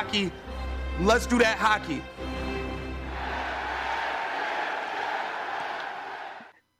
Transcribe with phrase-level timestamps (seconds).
[0.00, 0.32] hockey,
[1.00, 2.02] let's do that hockey.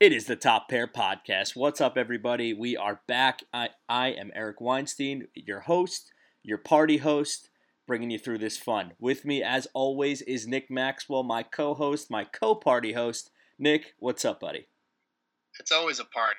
[0.00, 1.54] It is the Top Pair Podcast.
[1.54, 2.54] What's up, everybody?
[2.54, 3.43] We are back.
[3.53, 6.11] I, I am Eric Weinstein, your host,
[6.43, 7.50] your party host,
[7.86, 8.93] bringing you through this fun.
[8.99, 13.30] With me, as always, is Nick Maxwell, my co host, my co party host.
[13.58, 14.66] Nick, what's up, buddy?
[15.58, 16.39] It's always a party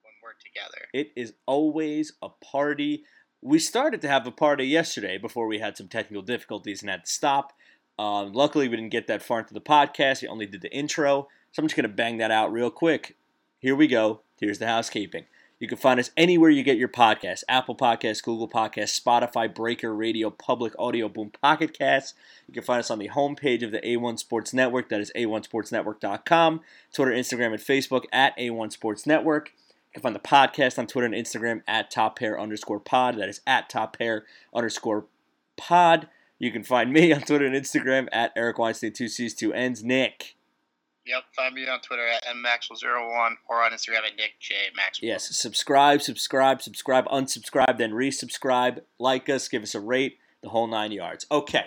[0.00, 0.86] when we're together.
[0.94, 3.04] It is always a party.
[3.42, 7.04] We started to have a party yesterday before we had some technical difficulties and had
[7.04, 7.52] to stop.
[7.98, 10.22] Um, luckily, we didn't get that far into the podcast.
[10.22, 11.28] We only did the intro.
[11.50, 13.16] So I'm just going to bang that out real quick.
[13.58, 14.20] Here we go.
[14.40, 15.24] Here's the housekeeping.
[15.62, 19.94] You can find us anywhere you get your podcasts Apple Podcasts, Google Podcasts, Spotify, Breaker
[19.94, 22.14] Radio, Public Audio, Boom Pocket Casts.
[22.48, 24.88] You can find us on the homepage of the A1 Sports Network.
[24.88, 26.60] That is A1SportsNetwork.com.
[26.92, 29.52] Twitter, Instagram, and Facebook at A1 Sports Network.
[29.92, 33.18] You can find the podcast on Twitter and Instagram at Top Pair underscore pod.
[33.18, 35.04] That is at Top Pair underscore
[35.58, 36.08] pod.
[36.38, 39.84] You can find me on Twitter and Instagram at Eric Weinstein, two C's, two N's.
[39.84, 40.34] Nick.
[41.04, 45.08] Yep, find me on Twitter at mmaxwell01 or on Instagram at Nick J Maxwell.
[45.08, 50.68] Yes, subscribe, subscribe, subscribe, unsubscribe, then resubscribe, like us, give us a rate, the whole
[50.68, 51.26] nine yards.
[51.30, 51.66] Okay,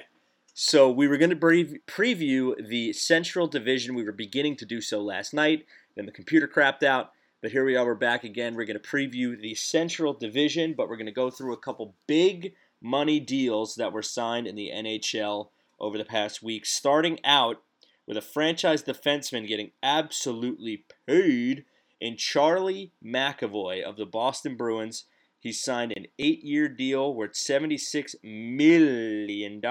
[0.55, 3.93] so we were going to pre- preview the Central Division.
[3.93, 5.65] We were beginning to do so last night,
[5.95, 7.11] then the computer crapped out.
[7.45, 8.55] But here we are, we're back again.
[8.55, 11.93] We're going to preview the Central Division, but we're going to go through a couple
[12.07, 16.65] big money deals that were signed in the NHL over the past week.
[16.65, 17.61] Starting out
[18.07, 21.65] with a franchise defenseman getting absolutely paid
[22.01, 25.05] in Charlie McAvoy of the Boston Bruins.
[25.39, 29.61] He signed an eight-year deal worth $76 million,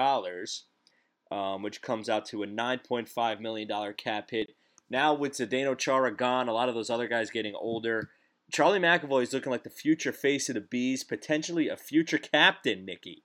[1.29, 4.55] um, which comes out to a $9.5 million cap hit.
[4.89, 8.09] Now with Zdeno Chara gone, a lot of those other guys getting older,
[8.51, 12.85] Charlie McAvoy is looking like the future face of the Bees, potentially a future captain,
[12.85, 13.23] Nikki.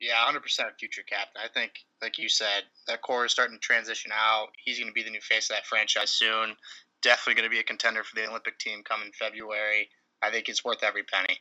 [0.00, 0.40] Yeah, 100%
[0.78, 1.42] future captain.
[1.44, 4.48] I think, like you said, that core is starting to transition out.
[4.64, 6.56] He's going to be the new face of that franchise soon.
[7.02, 9.90] Definitely going to be a contender for the Olympic team coming February.
[10.22, 11.38] I think it's worth every penny.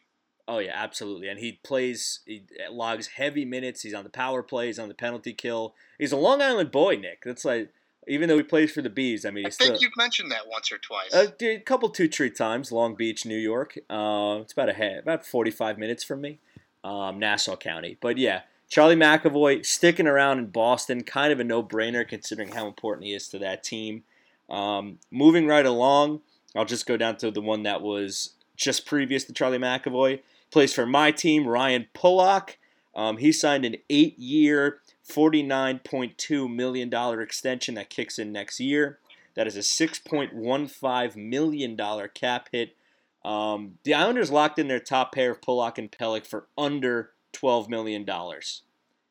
[0.48, 1.28] Oh yeah, absolutely.
[1.28, 3.82] And he plays, he logs heavy minutes.
[3.82, 4.68] He's on the power play.
[4.68, 5.76] He's on the penalty kill.
[5.98, 7.22] He's a Long Island boy, Nick.
[7.24, 7.72] That's like,
[8.10, 10.48] even though he plays for the Bees, I mean, I think still you've mentioned that
[10.48, 11.14] once or twice.
[11.14, 12.72] a, a couple two three times.
[12.72, 13.78] Long Beach, New York.
[13.90, 16.40] Uh, it's about a head, about forty five minutes from me,
[16.84, 17.98] um, Nassau County.
[18.02, 22.68] But yeah, Charlie McAvoy sticking around in Boston, kind of a no brainer considering how
[22.68, 24.04] important he is to that team.
[24.50, 26.22] Um, moving right along,
[26.56, 30.22] I'll just go down to the one that was just previous to Charlie McAvoy.
[30.52, 32.58] Plays for my team, Ryan Pulock.
[32.96, 39.00] Um, he signed an eight year, $49.2 million extension that kicks in next year.
[39.36, 41.78] That is a $6.15 million
[42.14, 42.76] cap hit.
[43.24, 47.70] Um, the Islanders locked in their top pair of Pulock and Pelech for under $12
[47.70, 48.06] million.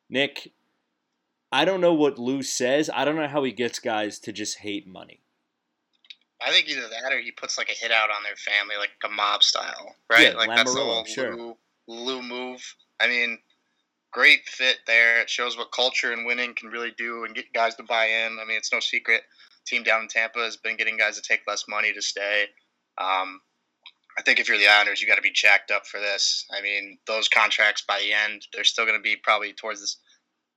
[0.09, 0.51] Nick,
[1.51, 2.89] I don't know what Lou says.
[2.93, 5.21] I don't know how he gets guys to just hate money.
[6.41, 8.91] I think either that or he puts like a hit out on their family, like
[9.03, 10.31] a mob style, right?
[10.31, 11.35] Yeah, like that's the Lamoriello, whole sure.
[11.35, 12.75] Lou, Lou move.
[12.99, 13.39] I mean,
[14.11, 15.21] great fit there.
[15.21, 18.37] It shows what culture and winning can really do and get guys to buy in.
[18.39, 19.21] I mean, it's no secret.
[19.65, 22.45] Team down in Tampa has been getting guys to take less money to stay.
[22.97, 23.41] Um,
[24.17, 26.45] I think if you're the Islanders, you got to be jacked up for this.
[26.51, 29.97] I mean, those contracts by the end, they're still going to be probably towards this,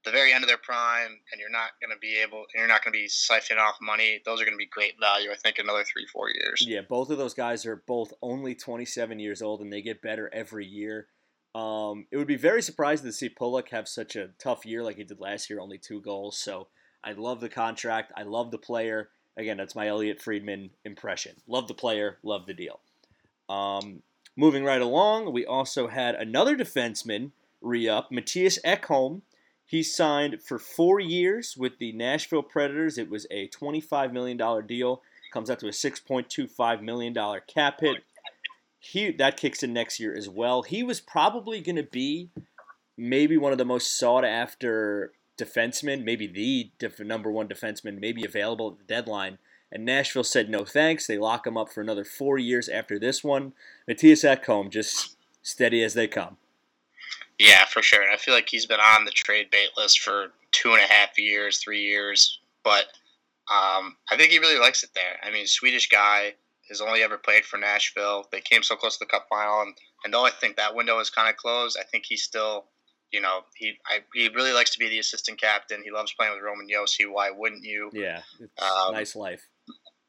[0.04, 2.66] the very end of their prime, and you're not going to be able, and you're
[2.66, 4.20] not going to be siphoning off money.
[4.24, 5.30] Those are going to be great value.
[5.30, 6.64] I think another three, four years.
[6.66, 10.28] Yeah, both of those guys are both only 27 years old, and they get better
[10.32, 11.06] every year.
[11.54, 14.96] Um, it would be very surprising to see Pulock have such a tough year like
[14.96, 16.38] he did last year, only two goals.
[16.38, 16.68] So
[17.04, 18.12] I love the contract.
[18.16, 19.10] I love the player.
[19.36, 21.36] Again, that's my Elliot Friedman impression.
[21.46, 22.80] Love the player, love the deal.
[23.48, 24.02] Um,
[24.36, 29.22] moving right along, we also had another defenseman re up, Matthias Ekholm.
[29.64, 32.98] He signed for four years with the Nashville Predators.
[32.98, 35.02] It was a $25 million deal.
[35.32, 37.14] Comes out to a $6.25 million
[37.46, 38.04] cap hit.
[38.84, 40.62] He that kicks in next year as well.
[40.62, 42.30] He was probably going to be
[42.98, 48.24] maybe one of the most sought after defensemen, maybe the def- number one defenseman, maybe
[48.24, 49.38] available at the deadline.
[49.70, 51.06] And Nashville said no thanks.
[51.06, 53.52] They lock him up for another four years after this one.
[53.86, 56.36] Matthias Ekholm just steady as they come.
[57.38, 58.02] Yeah, for sure.
[58.02, 60.92] And I feel like he's been on the trade bait list for two and a
[60.92, 62.40] half years, three years.
[62.64, 62.86] But
[63.48, 65.20] um, I think he really likes it there.
[65.22, 66.34] I mean, Swedish guy
[66.72, 68.26] has only ever played for Nashville.
[68.32, 69.74] They came so close to the Cup final, and,
[70.04, 72.66] and though I think that window is kind of closed, I think he's still,
[73.12, 75.82] you know, he I, he really likes to be the assistant captain.
[75.84, 77.10] He loves playing with Roman Josi.
[77.10, 77.90] Why wouldn't you?
[77.92, 78.22] Yeah,
[78.58, 79.46] Um, nice life.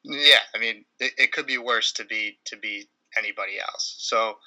[0.03, 2.87] Yeah, I mean, it, it could be worse to be to be
[3.17, 3.95] anybody else.
[3.99, 4.37] So,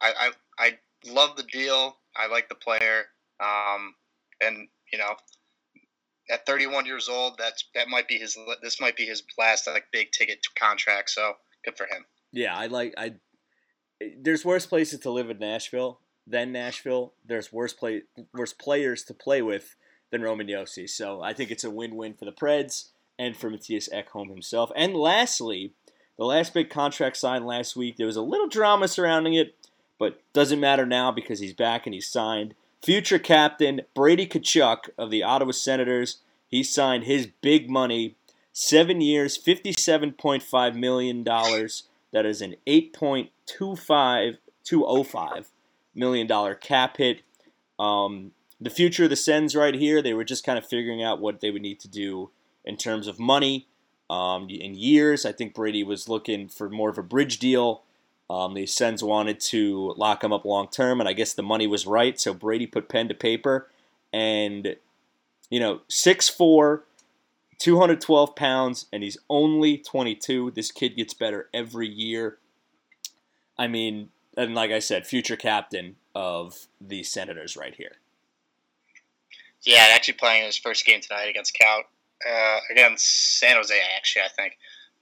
[0.00, 0.78] I, I I
[1.10, 1.96] love the deal.
[2.16, 3.06] I like the player.
[3.40, 3.94] Um,
[4.40, 5.14] and you know,
[6.30, 8.36] at 31 years old, that's that might be his.
[8.62, 11.10] This might be his last like big ticket contract.
[11.10, 11.34] So
[11.64, 12.04] good for him.
[12.32, 13.14] Yeah, I like I.
[14.20, 17.14] There's worse places to live in Nashville than Nashville.
[17.26, 18.02] There's worse play
[18.32, 19.76] worse players to play with
[20.10, 20.88] than Roman Josi.
[20.88, 24.70] So I think it's a win-win for the Preds and for Matthias Ekholm himself.
[24.76, 25.72] And lastly,
[26.16, 27.96] the last big contract signed last week.
[27.96, 29.54] There was a little drama surrounding it,
[29.98, 32.54] but doesn't matter now because he's back and he's signed.
[32.82, 36.18] Future captain Brady Tkachuk of the Ottawa Senators.
[36.46, 38.16] He signed his big money,
[38.58, 41.22] seven years, $57.5 million.
[41.22, 45.48] That is an $8.25 205
[45.94, 47.22] million dollar cap hit.
[47.78, 51.20] Um, the future of the Sens right here, they were just kind of figuring out
[51.20, 52.30] what they would need to do
[52.64, 53.68] in terms of money.
[54.10, 57.84] Um, in years, I think Brady was looking for more of a bridge deal.
[58.28, 61.66] Um, the Sens wanted to lock him up long term, and I guess the money
[61.66, 62.18] was right.
[62.18, 63.70] So Brady put pen to paper,
[64.12, 64.76] and
[65.48, 66.82] you know, 6'4",
[67.58, 70.52] 212 pounds, and he's only 22.
[70.52, 72.38] This kid gets better every year.
[73.58, 77.96] I mean, and like I said, future captain of the Senators right here.
[79.64, 81.82] Yeah, actually playing his first game tonight against Cal,
[82.28, 84.56] uh, against San Jose, actually, I think.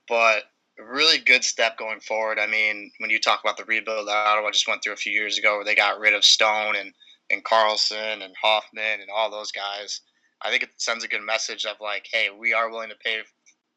[0.08, 0.44] But
[0.79, 2.38] really good step going forward.
[2.38, 5.12] I mean, when you talk about the rebuild that Ottawa just went through a few
[5.12, 6.93] years ago, where they got rid of Stone and
[7.29, 10.00] and Karlsson and Hoffman and all those guys,
[10.46, 13.19] I think it sends a good message of like, hey, we are willing to pay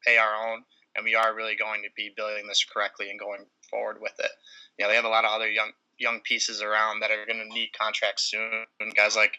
[0.04, 0.62] pay our own,
[0.94, 4.30] and we are really going to be building this correctly and going forward with it.
[4.78, 7.44] You know, they have a lot of other young young pieces around that are going
[7.46, 8.64] to need contracts soon.
[8.80, 9.36] And guys like,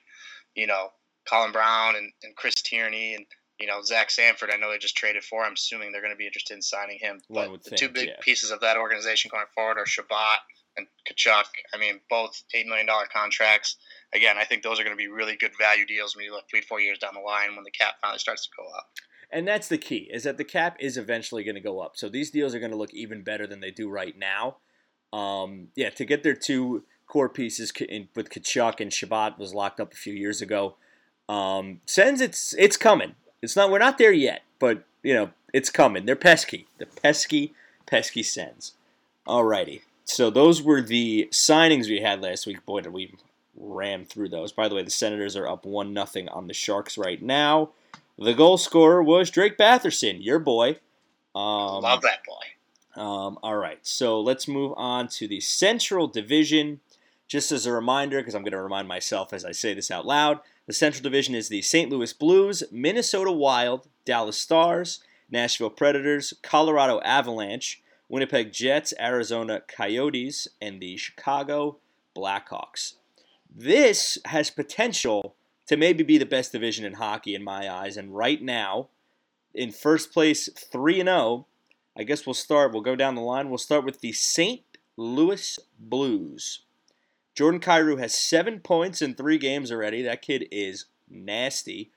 [0.55, 0.89] you know,
[1.27, 3.25] Colin Brown and, and Chris Tierney and
[3.59, 4.51] you know Zach Sanford.
[4.51, 5.45] I know they just traded for.
[5.45, 7.21] I'm assuming they're going to be interested in signing him.
[7.29, 8.15] But the think, two big yeah.
[8.21, 10.39] pieces of that organization going forward are Chabot
[10.77, 11.45] and Tkachuk.
[11.73, 13.77] I mean, both eight million dollar contracts.
[14.13, 16.49] Again, I think those are going to be really good value deals when you look
[16.49, 18.89] three, four years down the line when the cap finally starts to go up.
[19.31, 21.95] And that's the key: is that the cap is eventually going to go up.
[21.95, 24.57] So these deals are going to look even better than they do right now.
[25.13, 27.71] Um, yeah, to get their two core pieces
[28.15, 30.75] with Tkachuk and Chabot was locked up a few years ago.
[31.29, 33.15] Um, Sens, it's it's coming.
[33.41, 33.71] It's not.
[33.71, 36.05] We're not there yet, but you know it's coming.
[36.05, 36.67] They're pesky.
[36.77, 37.53] The pesky,
[37.85, 38.73] pesky Sens.
[39.27, 39.81] Alrighty.
[40.03, 42.65] So those were the signings we had last week.
[42.65, 43.13] Boy, did we
[43.55, 44.51] ram through those.
[44.51, 47.71] By the way, the Senators are up one nothing on the Sharks right now.
[48.17, 50.77] The goal scorer was Drake Batherson, your boy.
[51.33, 53.01] Um, Love that boy.
[53.01, 56.81] Um, all right, so let's move on to the Central Division.
[57.27, 60.05] Just as a reminder, because I'm going to remind myself as I say this out
[60.05, 61.89] loud, the Central Division is the St.
[61.89, 64.99] Louis Blues, Minnesota Wild, Dallas Stars,
[65.29, 71.77] Nashville Predators, Colorado Avalanche, Winnipeg Jets, Arizona Coyotes, and the Chicago
[72.13, 72.95] Blackhawks.
[73.53, 75.35] This has potential
[75.67, 78.87] to maybe be the best division in hockey in my eyes, and right now,
[79.53, 81.47] in first place, 3 0.
[81.97, 83.49] I guess we'll start, we'll go down the line.
[83.49, 84.61] We'll start with the St.
[84.95, 86.61] Louis Blues.
[87.35, 90.01] Jordan Kyrou has seven points in three games already.
[90.01, 91.91] That kid is nasty.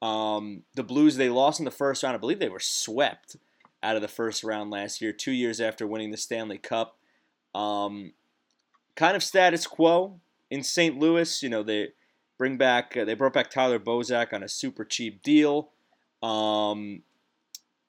[0.00, 2.14] Um, the Blues, they lost in the first round.
[2.14, 3.36] I believe they were swept
[3.82, 6.96] out of the first round last year, two years after winning the Stanley Cup.
[7.54, 8.12] Um,
[8.94, 10.20] kind of status quo
[10.54, 10.98] in St.
[10.98, 11.42] Louis.
[11.42, 11.88] You know, they
[12.38, 15.70] bring back, uh, they brought back Tyler Bozak on a super cheap deal.
[16.22, 17.02] Um,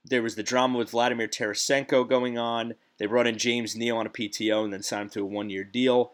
[0.04, 2.76] there was the drama with Vladimir Tarasenko going on.
[2.98, 5.50] They brought in James Neal on a PTO and then signed him to a one
[5.50, 6.14] year deal.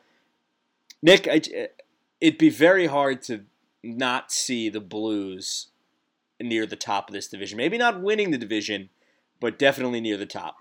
[1.01, 1.41] Nick, I,
[2.19, 3.45] it'd be very hard to
[3.83, 5.67] not see the Blues
[6.39, 7.57] near the top of this division.
[7.57, 8.89] Maybe not winning the division,
[9.39, 10.57] but definitely near the top.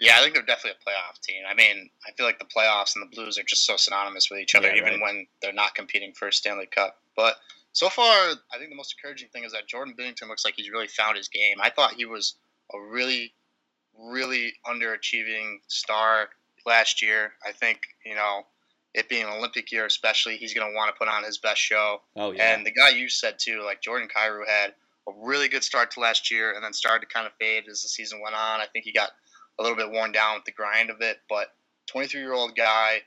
[0.00, 1.42] Yeah, I think they're definitely a playoff team.
[1.48, 4.40] I mean, I feel like the playoffs and the Blues are just so synonymous with
[4.40, 5.02] each other, yeah, even right.
[5.02, 6.96] when they're not competing for a Stanley Cup.
[7.14, 7.36] But
[7.72, 8.06] so far,
[8.52, 11.16] I think the most encouraging thing is that Jordan Binnington looks like he's really found
[11.16, 11.58] his game.
[11.60, 12.36] I thought he was
[12.74, 13.34] a really,
[13.98, 16.30] really underachieving star
[16.64, 17.32] last year.
[17.46, 18.42] I think, you know,
[18.94, 21.60] it being an Olympic year, especially, he's going to want to put on his best
[21.60, 22.00] show.
[22.16, 22.54] Oh, yeah.
[22.54, 24.74] And the guy you said, too, like Jordan Kyrou had
[25.08, 27.82] a really good start to last year and then started to kind of fade as
[27.82, 28.60] the season went on.
[28.60, 29.10] I think he got
[29.60, 31.52] a little bit worn down with the grind of it, but
[31.88, 33.02] 23 year old guy,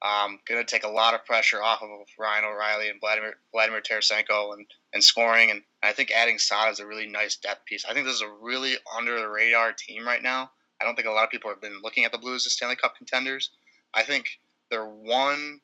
[0.00, 1.88] um, going to take a lot of pressure off of
[2.18, 5.50] Ryan O'Reilly and Vladimir, Vladimir Tarasenko and, and scoring.
[5.50, 7.84] And I think adding Saad is a really nice depth piece.
[7.84, 10.50] I think this is a really under the radar team right now.
[10.80, 12.76] I don't think a lot of people have been looking at the Blues as Stanley
[12.76, 13.50] Cup contenders.
[13.92, 14.38] I think
[14.70, 15.60] they're one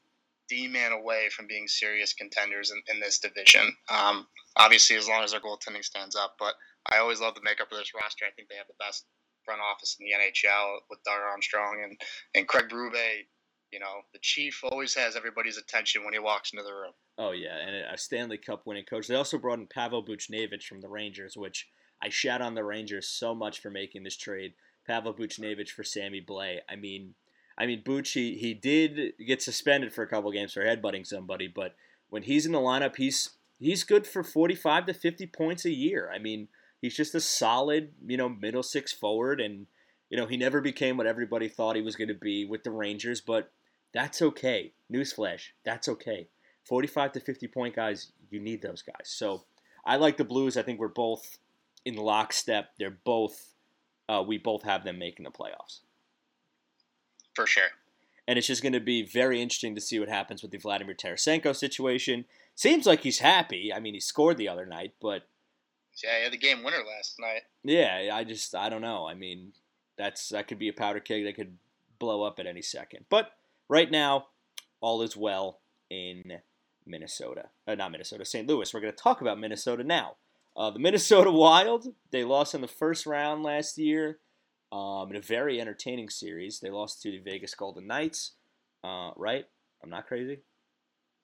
[0.48, 3.74] D man away from being serious contenders in, in this division.
[3.88, 6.34] Um, obviously, as long as their goaltending stands up.
[6.38, 6.54] But
[6.90, 8.24] I always love the makeup of this roster.
[8.26, 9.04] I think they have the best
[9.44, 12.00] front office in the NHL with Doug Armstrong and,
[12.34, 13.26] and Craig Berube.
[13.72, 16.92] you know, the chief always has everybody's attention when he walks into the room.
[17.18, 19.06] Oh yeah, and a Stanley Cup winning coach.
[19.06, 21.68] They also brought in Pavel Buchnevich from the Rangers, which
[22.02, 24.54] I shout on the Rangers so much for making this trade.
[24.86, 26.58] Pavel Buchnevich for Sammy Blais.
[26.68, 27.14] I mean,
[27.56, 31.48] I mean Buch he, he did get suspended for a couple games for headbutting somebody,
[31.48, 31.74] but
[32.10, 36.10] when he's in the lineup, he's he's good for 45 to 50 points a year.
[36.14, 36.48] I mean,
[36.84, 39.66] he's just a solid, you know, middle six forward and
[40.10, 42.70] you know, he never became what everybody thought he was going to be with the
[42.70, 43.50] Rangers, but
[43.94, 44.74] that's okay.
[44.92, 46.28] Newsflash, that's okay.
[46.68, 49.06] 45 to 50 point guys, you need those guys.
[49.06, 49.44] So
[49.86, 50.58] I like the Blues.
[50.58, 51.38] I think we're both
[51.86, 52.72] in lockstep.
[52.78, 53.54] They're both,
[54.06, 55.80] uh, we both have them making the playoffs.
[57.34, 57.70] For sure.
[58.28, 60.94] And it's just going to be very interesting to see what happens with the Vladimir
[60.94, 62.26] Tarasenko situation.
[62.54, 63.72] Seems like he's happy.
[63.74, 65.22] I mean, he scored the other night, but.
[66.02, 67.42] Yeah, he had the game winner last night.
[67.62, 69.06] Yeah, I just, I don't know.
[69.06, 69.52] I mean,
[69.96, 71.56] that's that could be a powder keg that could
[71.98, 73.04] blow up at any second.
[73.08, 73.32] But
[73.68, 74.26] right now,
[74.80, 75.60] all is well
[75.90, 76.22] in
[76.86, 77.46] Minnesota.
[77.66, 78.48] Uh, not Minnesota, St.
[78.48, 78.72] Louis.
[78.72, 80.16] We're going to talk about Minnesota now.
[80.56, 84.18] Uh, the Minnesota Wild, they lost in the first round last year
[84.72, 86.60] um, in a very entertaining series.
[86.60, 88.32] They lost to the Vegas Golden Knights,
[88.82, 89.46] uh, right?
[89.82, 90.40] I'm not crazy?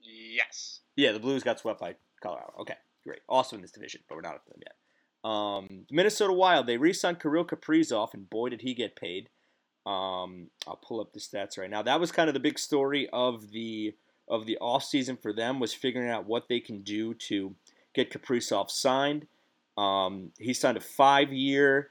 [0.00, 0.80] Yes.
[0.96, 2.52] Yeah, the Blues got swept by Colorado.
[2.60, 2.74] Okay,
[3.04, 3.20] great.
[3.28, 4.74] Also in this division, but we're not up to them yet.
[5.22, 9.28] Um, Minnesota Wild, they re signed Kirill Kaprizov, and boy, did he get paid.
[9.86, 11.82] Um, I'll pull up the stats right now.
[11.82, 13.94] That was kind of the big story of the
[14.28, 17.54] of the offseason for them was figuring out what they can do to
[17.94, 19.26] get Kaprizov signed.
[19.76, 21.90] Um, he signed a five-year,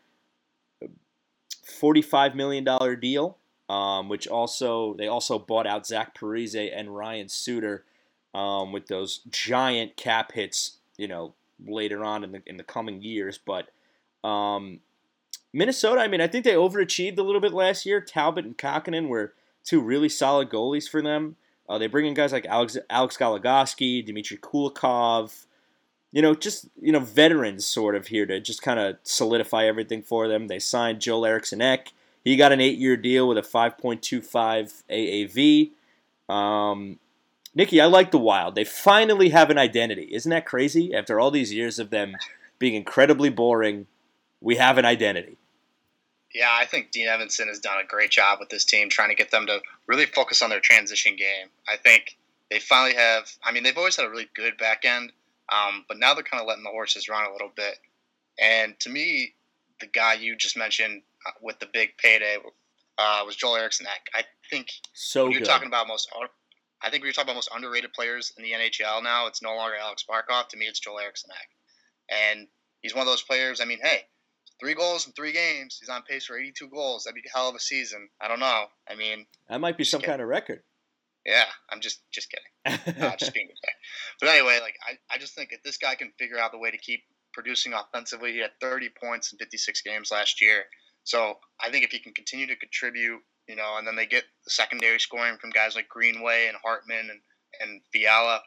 [1.66, 3.38] forty-five million dollar deal,
[3.68, 7.84] um, which also they also bought out Zach Parise and Ryan Suter
[8.34, 11.34] um, with those giant cap hits, you know,
[11.65, 13.39] later on in the in the coming years.
[13.44, 13.70] But
[14.27, 14.82] um,
[15.53, 18.01] Minnesota, I mean, I think they overachieved a little bit last year.
[18.01, 21.38] Talbot and Kahkonen were two really solid goalies for them.
[21.68, 25.46] Uh, they bring in guys like Alex, Alex Goligoski, Dmitry Kulikov,
[26.12, 30.01] you know, just you know, veterans sort of here to just kind of solidify everything
[30.01, 30.48] for them.
[30.48, 31.94] They signed Joel Eriksson Ek.
[32.24, 35.72] He got an eight-year deal with a 5.25 AAV.
[36.34, 37.00] Um,
[37.60, 38.56] Nikki, I like the Wild.
[38.56, 40.08] They finally have an identity.
[40.13, 40.94] Isn't that crazy?
[40.94, 42.16] After all these years of them
[42.58, 43.86] being incredibly boring,
[44.39, 45.36] we have an identity.
[46.34, 49.16] Yeah, I think Dean Evason has done a great job with this team, trying to
[49.16, 51.50] get them to really focus on their transition game.
[51.68, 52.18] I think
[52.50, 53.30] they finally have.
[53.44, 55.12] I mean, they've always had a really good back end,
[55.51, 57.78] um, but now they're kind of letting the horses run a little bit.
[58.39, 59.34] And to me,
[59.82, 62.38] the guy you just mentioned uh, with the big payday
[62.98, 63.86] uh, was Joel Eriksson.
[64.16, 65.28] I think so.
[65.28, 66.10] You're talking about most,
[66.81, 69.55] I think when you're talking about most underrated players in the NHL now, it's no
[69.55, 70.48] longer Alex Barkov.
[70.50, 71.31] To me, it's Joel Eriksson,
[72.09, 72.48] and
[72.81, 73.59] he's one of those players.
[73.59, 74.01] I mean, hey,
[74.59, 75.77] three goals in three games.
[75.79, 77.03] He's on pace for 82 goals.
[77.03, 78.09] That'd be a hell of a season.
[78.21, 78.65] I don't know.
[78.89, 80.12] I mean, that might be some kidding.
[80.13, 80.62] kind of record.
[81.25, 82.95] Yeah, I'm just just kidding.
[83.03, 83.50] uh, just being.
[84.19, 86.71] But anyway, like I, I just think if this guy can figure out the way
[86.71, 87.01] to keep
[87.33, 90.63] producing offensively, he had 30 points in 56 games last year.
[91.03, 94.25] So I think if he can continue to contribute, you know, and then they get
[94.46, 97.20] the secondary scoring from guys like Greenway and Hartman and
[97.60, 98.41] and Fiala,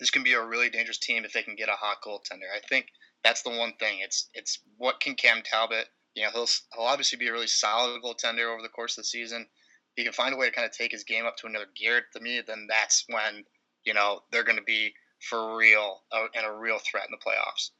[0.00, 2.48] this can be a really dangerous team if they can get a hot goaltender.
[2.52, 2.86] I think
[3.22, 3.98] that's the one thing.
[4.00, 5.86] It's it's what can Cam Talbot?
[6.14, 9.08] You know, he'll he'll obviously be a really solid goaltender over the course of the
[9.08, 9.42] season.
[9.42, 11.66] If he can find a way to kind of take his game up to another
[11.76, 13.44] gear to me, then that's when
[13.84, 17.18] you know they're going to be for real uh, and a real threat in the
[17.18, 17.70] playoffs.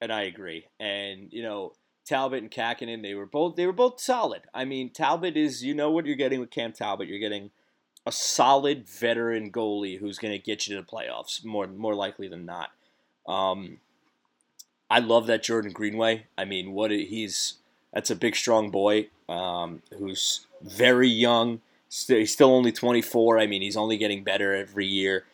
[0.00, 0.66] And I agree.
[0.78, 1.72] And you know,
[2.10, 4.42] Talbot and Kahkonen, they were both they were both solid.
[4.52, 7.06] I mean, Talbot is you know what you're getting with Cam Talbot.
[7.06, 7.52] You're getting
[8.04, 12.26] a solid veteran goalie who's going to get you to the playoffs more more likely
[12.26, 12.70] than not.
[13.28, 13.78] Um,
[14.90, 16.26] I love that Jordan Greenway.
[16.36, 17.58] I mean, what he's
[17.92, 21.60] that's a big, strong boy um, who's very young.
[21.88, 23.38] He's still only 24.
[23.38, 25.24] I mean, he's only getting better every year.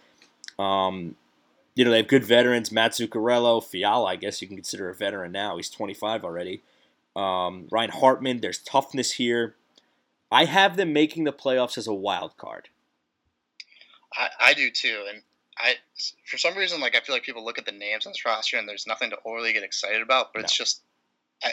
[0.59, 1.17] Um,
[1.77, 2.73] you know, they have good veterans.
[2.73, 5.57] Matt Zuccarello, Fiala, I guess you can consider a veteran now.
[5.57, 6.63] He's 25 already.
[7.15, 9.55] Um, Ryan Hartman, there's toughness here.
[10.33, 12.71] I have them making the playoffs as a wild card.
[14.15, 15.05] I, I do too.
[15.09, 15.23] And
[15.59, 15.75] I
[16.25, 18.57] for some reason like I feel like people look at the names on this roster
[18.57, 20.45] and there's nothing to overly get excited about, but no.
[20.45, 20.83] it's just
[21.45, 21.53] I,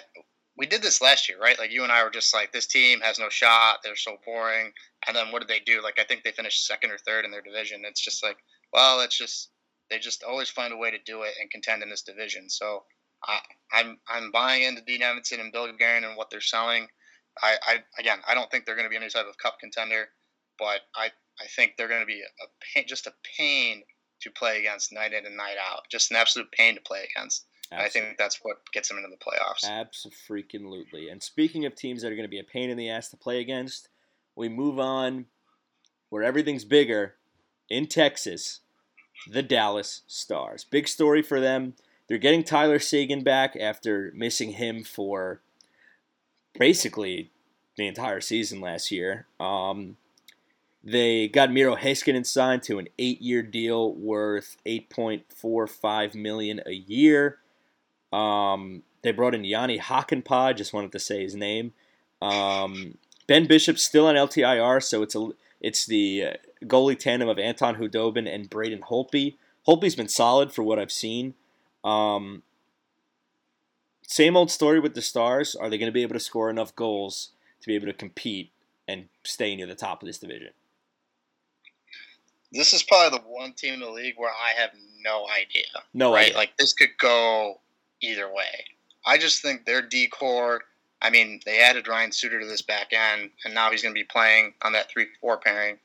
[0.57, 1.59] we did this last year, right?
[1.59, 3.79] Like you and I were just like, this team has no shot.
[3.83, 4.71] They're so boring.
[5.07, 5.81] And then what did they do?
[5.83, 7.83] Like I think they finished second or third in their division.
[7.85, 8.37] It's just like,
[8.71, 9.49] well, it's just
[9.93, 12.49] they just always find a way to do it and contend in this division.
[12.49, 12.83] So
[13.23, 13.39] I,
[13.71, 16.87] I'm I'm buying into Dean Evason and Bill Guerin and what they're selling.
[17.41, 20.07] I, I again, I don't think they're going to be any type of cup contender,
[20.57, 23.83] but I I think they're going to be a, a pain, just a pain
[24.21, 25.81] to play against night in and night out.
[25.91, 27.45] Just an absolute pain to play against.
[27.71, 29.67] I think that's what gets them into the playoffs.
[29.67, 31.09] Absolutely.
[31.09, 33.17] And speaking of teams that are going to be a pain in the ass to
[33.17, 33.89] play against,
[34.35, 35.25] we move on.
[36.09, 37.15] where everything's bigger
[37.69, 38.59] in Texas,
[39.29, 40.63] the Dallas Stars.
[40.63, 41.73] Big story for them.
[42.07, 45.41] They're getting Tyler Seguin back after missing him for
[46.57, 47.31] basically
[47.77, 49.25] the entire season last year.
[49.39, 49.97] Um,
[50.83, 57.39] they got Miro Heiskanen signed to an eight-year deal worth 8.45 million a year.
[58.11, 61.73] Um, they brought in Jani Hakanpää, just wanted to say his name.
[62.21, 65.29] Um, ben Bishop's still on LTIR, so it's a
[65.63, 66.33] it's the uh,
[66.65, 69.35] goalie tandem of Anton Khudobin and Braden Holtby.
[69.67, 71.33] Holtby's been solid for what I've seen.
[71.83, 72.43] Um,
[74.05, 75.55] same old story with the Stars.
[75.55, 78.51] Are they going to be able to score enough goals to be able to compete
[78.87, 80.51] and stay near the top of this division?
[82.51, 84.71] This is probably the one team in the league where I have
[85.03, 85.63] no idea.
[85.93, 86.25] No right?
[86.25, 86.37] idea.
[86.37, 87.61] Like this could go
[88.01, 88.65] either way.
[89.05, 90.61] I just think their decor.
[91.03, 93.99] I mean, they added Ryan Suter to this back end, and now he's going to
[93.99, 95.77] be playing on that three-four pairing.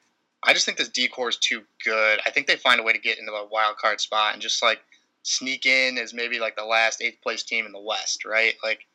[0.44, 2.20] I just think this decor is too good.
[2.24, 4.62] I think they find a way to get into a wild card spot and just
[4.62, 4.78] like
[5.24, 8.54] sneak in as maybe like the last eighth place team in the West, right?
[8.62, 8.86] Like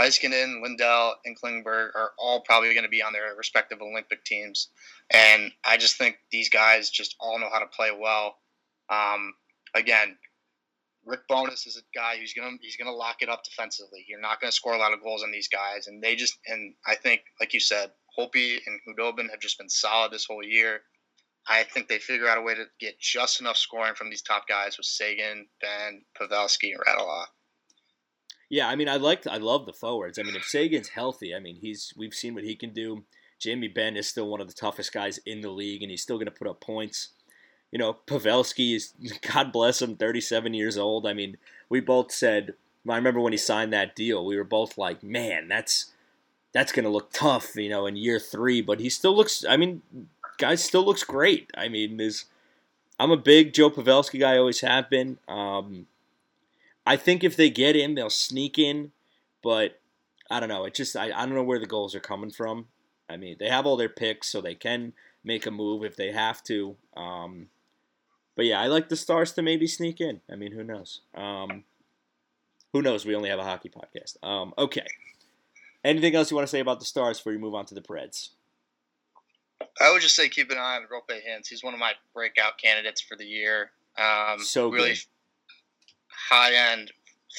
[0.00, 4.68] Heiskanen, Lindell, and Klingberg are all probably going to be on their respective Olympic teams,
[5.10, 8.36] and I just think these guys just all know how to play well.
[8.88, 9.34] Um,
[9.74, 10.16] again,
[11.06, 14.04] Rick Bowness is a guy who's gonna he's gonna lock it up defensively.
[14.08, 16.74] You're not gonna score a lot of goals on these guys, and they just and
[16.86, 20.80] I think like you said, Holtby and Khudobin have just been solid this whole year.
[21.48, 24.48] I think they figure out a way to get just enough scoring from these top
[24.48, 27.26] guys with Seguin, Benn, Pavelski, and Radulov.
[28.50, 30.18] Yeah, I mean, I like, I love the forwards.
[30.18, 33.04] I mean, if Seguin's healthy, I mean, he's we've seen what he can do.
[33.40, 36.16] Jamie Benn is still one of the toughest guys in the league, and he's still
[36.16, 37.12] going to put up points.
[37.72, 38.94] You know, Pavelski is,
[39.32, 41.06] God bless him, 37 years old.
[41.06, 41.36] I mean,
[41.68, 42.54] we both said,
[42.88, 45.92] I remember when he signed that deal, we were both like, man, that's
[46.52, 48.62] that's going to look tough, you know, in year three.
[48.62, 49.82] But he still looks, I mean,
[50.38, 51.50] guy still looks great.
[51.54, 52.26] I mean, there's,
[52.98, 55.18] I'm a big Joe Pavelski guy, always have been.
[55.28, 55.86] Um,
[56.86, 58.92] I think if they get in, they'll sneak in,
[59.42, 59.80] but
[60.30, 60.64] I don't know.
[60.64, 62.68] It just I, I don't know where the goals are coming from.
[63.08, 66.12] I mean, they have all their picks, so they can make a move if they
[66.12, 66.76] have to.
[66.96, 67.48] Um,
[68.36, 70.20] but yeah, I like the Stars to maybe sneak in.
[70.30, 71.00] I mean, who knows?
[71.14, 71.64] Um,
[72.72, 73.04] who knows?
[73.04, 74.22] We only have a hockey podcast.
[74.22, 74.86] Um, okay.
[75.84, 77.80] Anything else you want to say about the Stars before you move on to the
[77.80, 78.30] Preds?
[79.80, 81.48] I would just say keep an eye on Roope Hintz.
[81.48, 83.70] He's one of my breakout candidates for the year.
[83.98, 84.98] Um, So really good.
[86.08, 86.92] high end,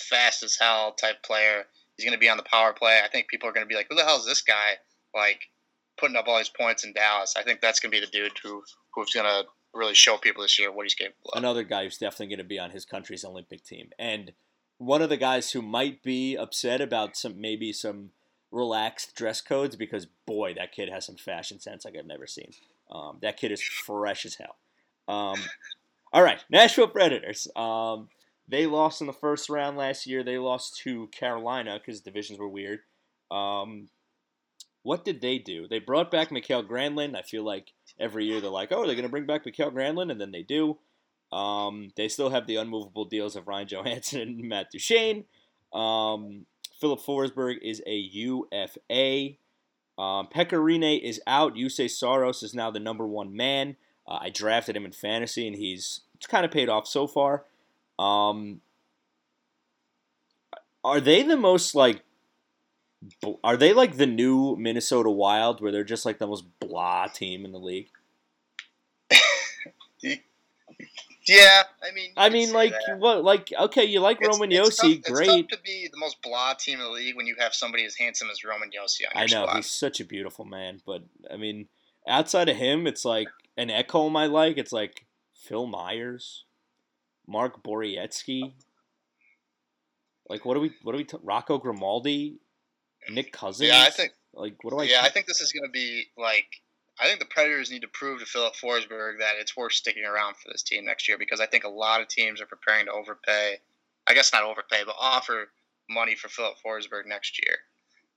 [0.09, 1.65] fast as hell type player.
[1.95, 3.01] He's going to be on the power play.
[3.03, 4.77] I think people are going to be like, "Who the hell is this guy?"
[5.15, 5.49] Like
[5.97, 7.35] putting up all these points in Dallas.
[7.37, 10.41] I think that's going to be the dude who who's going to really show people
[10.41, 11.37] this year what he's capable of.
[11.37, 14.33] another guy who's definitely going to be on his country's Olympic team, and
[14.77, 18.11] one of the guys who might be upset about some maybe some
[18.51, 22.51] relaxed dress codes because boy, that kid has some fashion sense like I've never seen.
[22.89, 24.55] Um, that kid is fresh as hell.
[25.07, 25.39] Um,
[26.13, 27.47] all right, Nashville Predators.
[27.55, 28.09] Um,
[28.47, 30.23] they lost in the first round last year.
[30.23, 32.79] They lost to Carolina because divisions were weird.
[33.29, 33.89] Um,
[34.87, 35.67] what did they do?
[35.67, 37.17] They brought back Mikael Granlund.
[37.17, 40.09] I feel like every year they're like, oh, they're going to bring back Mikael Granlund,
[40.09, 40.77] and then they do.
[41.29, 45.25] Um, they still have the unmovable deals of Ryan Johansen and Matt Duchene.
[45.73, 46.45] Um,
[46.79, 49.35] Filip Forsberg is a UFA.
[50.01, 51.55] Um, Pekka Rinne is out.
[51.55, 53.75] Juuse Saros is now the number one man.
[54.07, 57.43] Uh, I drafted him in fantasy, and he's kind of paid off so far.
[57.99, 58.61] Um,
[60.81, 62.03] are they the most like?
[63.43, 67.45] Are they like the new Minnesota Wild, where they're just like the most blah team
[67.45, 67.89] in the league?
[71.29, 72.99] Yeah, I mean, I mean, like that.
[72.99, 73.21] what?
[73.21, 75.27] Like okay, you like It's- Roman it's Josi, tough- great.
[75.29, 77.83] It's tough to be the most blah team in the league when you have somebody
[77.83, 79.55] as handsome as Roman Josi I know squad.
[79.57, 81.67] he's such a beautiful man, but I mean,
[82.07, 84.57] outside of him, it's like an Ekholm I like.
[84.57, 86.45] It's like Phil Myers,
[87.27, 88.53] Mark Borowiecki.
[90.29, 90.71] Like what do we?
[90.83, 91.03] What do we?
[91.03, 92.37] T- Rocco Grimaldi,
[93.09, 93.69] Nick Cousins.
[93.69, 94.11] Yeah, I think.
[94.33, 94.83] Like what do I?
[94.83, 96.47] Yeah, I think this is going to be like.
[96.99, 100.35] I think the Predators need to prove to Filip Forsberg that it's worth sticking around
[100.35, 102.91] for this team next year because I think a lot of teams are preparing to
[102.91, 103.57] overpay.
[104.07, 105.49] I guess not overpay, but offer
[105.89, 107.57] money for Filip Forsberg next year.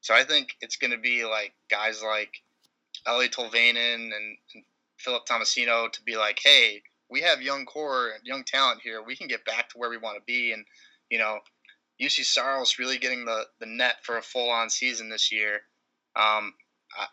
[0.00, 2.42] So I think it's going to be like guys like
[3.06, 4.12] Eeli Tolvanen and,
[4.54, 4.64] and
[4.96, 9.02] Philip Tomasino to be like, hey, we have young core young talent here.
[9.02, 10.52] We can get back to where we want to be.
[10.52, 10.64] And,
[11.10, 11.38] you know,
[12.00, 15.62] Juuse Saros really getting the, the net for a full on season this year.
[16.16, 16.54] Um,
[16.98, 17.06] I,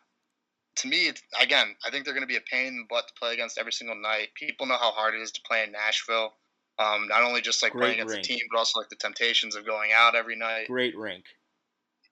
[0.77, 3.07] to me, it's, again, I think they're going to be a pain in the butt
[3.07, 4.29] to play against every single night.
[4.35, 6.33] People know how hard it is to play in Nashville.
[6.79, 9.55] Um, not only just like Great playing against the team, but also like the temptations
[9.55, 10.67] of going out every night.
[10.67, 11.25] great rink.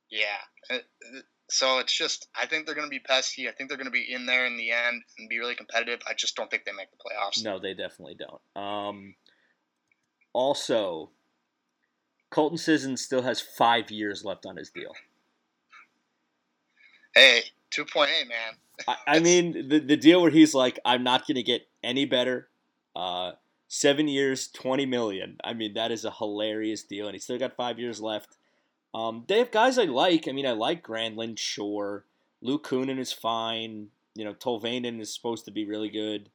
[0.09, 0.37] Yeah,
[0.69, 0.79] Uh,
[1.49, 3.47] so it's just I think they're going to be pesky.
[3.47, 5.99] I think they're going to be in there in the end and be really competitive.
[6.07, 7.43] I just don't think they make the playoffs.
[7.43, 8.63] No, they definitely don't.
[8.63, 9.15] Um,
[10.33, 11.11] also,
[12.35, 14.91] Colton Sisson still has five years left on his deal.
[17.13, 18.55] Hey, two point eight, man.
[18.89, 22.03] I, I mean, the the deal where he's like, I'm not going to get any
[22.03, 22.49] better.
[22.93, 23.31] Uh,
[23.69, 25.37] seven years, twenty million.
[25.45, 28.35] I mean, that is a hilarious deal, and he's still got five years left.
[28.93, 30.27] Um, they have guys I like.
[30.27, 32.03] I mean, I like Granlund, sure.
[32.41, 33.87] Luke Kunin is fine.
[34.13, 36.29] You know, Tolvanen is supposed to be really good.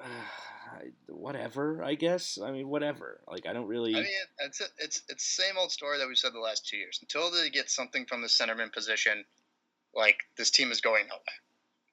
[0.74, 2.38] Uh, whatever, I guess.
[2.42, 3.20] I mean, whatever.
[3.28, 3.94] Like, I don't really.
[3.94, 4.06] I mean,
[4.40, 6.98] it's a, it's it's the same old story that we said the last two years.
[7.00, 9.24] Until they get something from the centerman position,
[9.94, 11.20] like this team is going nowhere.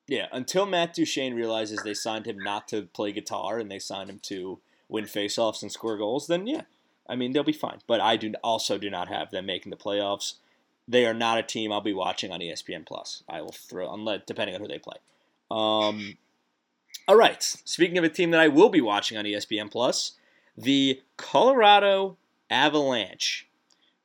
[0.07, 4.09] Yeah, until Matt Duchene realizes they signed him not to play guitar and they signed
[4.09, 6.63] him to win faceoffs and score goals, then yeah,
[7.07, 7.79] I mean they'll be fine.
[7.87, 10.35] But I do also do not have them making the playoffs.
[10.87, 13.23] They are not a team I'll be watching on ESPN Plus.
[13.29, 14.97] I will throw unless depending on who they play.
[15.49, 16.17] Um,
[17.07, 17.41] all right.
[17.41, 20.13] Speaking of a team that I will be watching on ESPN Plus,
[20.57, 22.17] the Colorado
[22.49, 23.47] Avalanche.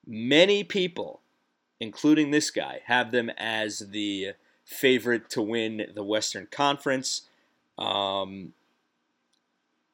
[0.07, 1.21] Many people,
[1.81, 4.33] including this guy, have them as the
[4.65, 7.23] favorite to win the Western Conference.
[7.77, 8.53] Um,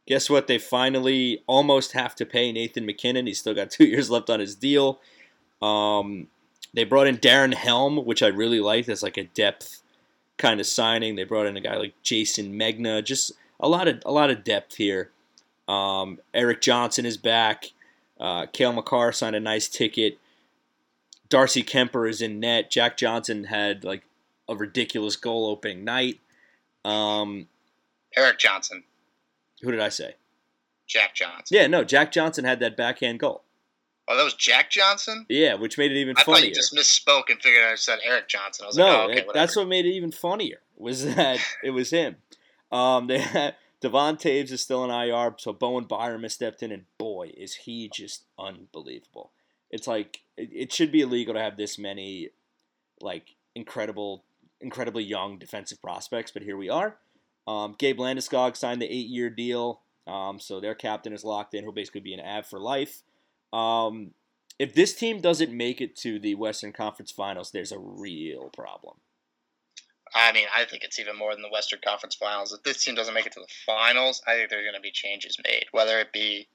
[0.06, 0.46] guess what?
[0.46, 3.26] They finally almost have to pay Nathan MacKinnon.
[3.26, 5.00] He's still got two years left on his deal.
[5.60, 6.28] Um,
[6.74, 9.82] they brought in Darren Helm, which I really liked as like a depth
[10.42, 11.14] kind of signing.
[11.14, 13.02] They brought in a guy like Jayson Megna.
[13.02, 15.11] Just a lot of a lot of depth here.
[15.68, 17.66] Um, Erik Johnson is back.
[18.20, 20.18] Uh, Cale Makar signed a nice ticket.
[21.28, 22.70] Darcy Kuemper is in net.
[22.70, 24.02] Jack Johnson had like
[24.48, 26.18] a ridiculous goal opening night.
[26.85, 27.46] Um,
[28.16, 28.83] Erik Johnson.
[29.62, 30.16] Who did I say?
[30.88, 31.57] Jack Johnson.
[31.57, 33.44] Yeah, no, Jack Johnson had that backhand goal.
[34.08, 35.26] Oh, that was Jack Johnson.
[35.28, 36.40] Yeah, which made it even I funnier.
[36.40, 38.64] thought you just misspoke and figured I said Erik Johnson.
[38.64, 40.60] I was no, like, oh, okay, that's what made it even funnier.
[40.76, 42.16] Was that it was him?
[42.72, 46.72] Um, they had, Devon Toews is still in IR, so Bowen Byram has stepped in,
[46.72, 49.32] and boy, is he just unbelievable.
[49.70, 52.30] It's like it, it should be illegal to have this many,
[53.00, 54.24] like incredible,
[54.60, 56.96] incredibly young defensive prospects, but here we are.
[57.46, 61.64] Um, Gabe Landeskog signed the eight-year deal, um, so their captain is locked in.
[61.64, 63.02] He'll basically be an Av for life.
[63.52, 64.12] Um,
[64.58, 68.96] if this team doesn't make it to the Western Conference Finals, there's a real problem.
[70.14, 72.52] I mean, I think it's even more than the Western Conference Finals.
[72.52, 74.80] If this team doesn't make it to the finals, I think there are going to
[74.80, 76.48] be changes made, whether it be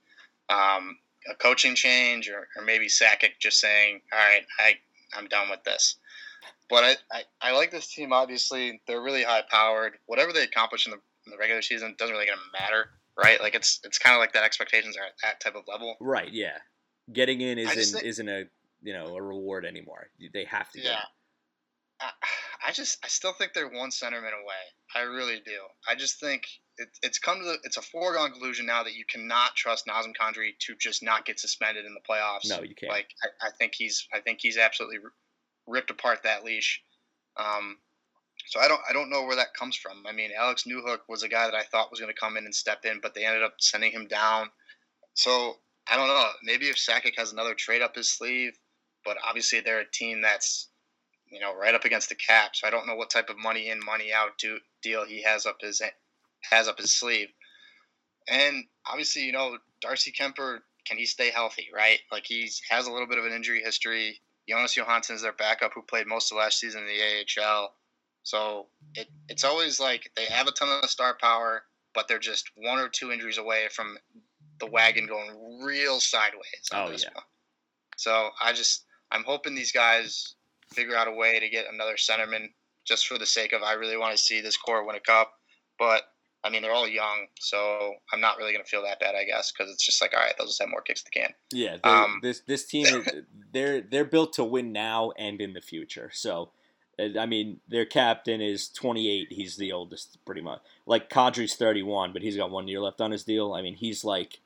[0.50, 0.98] um,
[1.30, 4.76] a coaching change or, or maybe Sakic just saying, "All right, I
[5.18, 5.96] I'm done with this."
[6.70, 8.14] But I, I, I like this team.
[8.14, 9.98] Obviously, they're really high powered.
[10.06, 13.42] Whatever they accomplish in the, in the regular season doesn't really going to matter, right?
[13.42, 15.96] Like it's it's kind of like that expectations are at that type of level.
[16.00, 16.58] Right, yeah.
[17.12, 18.46] Getting in isn't think- isn't a
[18.82, 20.10] you know a reward anymore.
[20.34, 20.80] They have to.
[20.80, 21.02] Get Yeah.
[22.00, 22.12] I,
[22.68, 24.64] I just I still think they're one centerman away.
[24.96, 25.60] I really do.
[25.88, 26.44] I just think
[26.78, 30.14] it, it's come to the it's a foregone conclusion now that you cannot trust Nazem
[30.20, 32.50] Kadri to just not get suspended in the playoffs.
[32.50, 32.92] No, you can't.
[32.92, 35.00] Like I, I think he's I think he's absolutely
[35.66, 36.84] ripped apart that leash.
[37.38, 37.78] Um,
[38.48, 40.06] so I don't I don't know where that comes from.
[40.08, 42.46] I mean, Alex Newhook was a guy that I thought was going to come in
[42.46, 44.50] and step in, but they ended up sending him down.
[45.14, 45.58] So
[45.90, 46.26] I don't know.
[46.44, 48.58] Maybe if Sakic has another trade up his sleeve,
[49.06, 50.70] but obviously they're a team that's
[51.30, 52.56] you know right up against the cap.
[52.56, 55.46] So I don't know what type of money in, money out do, deal he has
[55.46, 55.82] up his
[56.50, 57.30] has up his sleeve.
[58.30, 61.68] And obviously, you know, Darcy Kuemper, can he stay healthy?
[61.74, 64.22] Right, like he has a little bit of an injury history.
[64.50, 67.74] Jonas Johansson is their backup, who played most of last season in the AHL.
[68.24, 72.50] So it, it's always like they have a ton of star power, but they're just
[72.56, 73.98] one or two injuries away from
[74.60, 76.44] the wagon going real sideways.
[76.74, 77.10] Oh, yeah.
[77.14, 77.24] one.
[77.98, 80.36] So I just I'm hoping these guys
[80.74, 82.48] figure out a way to get another centerman
[82.86, 85.34] just for the sake of I really want to see this core win a cup.
[85.80, 86.04] But
[86.44, 89.52] I mean they're all young, so I'm not really gonna feel that bad, I guess,
[89.52, 91.34] because it's just like all right, they'll just have more kicks to the can.
[91.52, 93.08] Yeah, Um, this this team is-
[93.52, 96.12] they're they're built to win now and in the future.
[96.14, 96.52] So,
[97.00, 99.28] I mean, their captain is 28.
[99.32, 100.62] He's the oldest, pretty much.
[100.86, 103.54] Like Kadri's 31, but he's got one year left on his deal.
[103.54, 104.40] I mean, he's like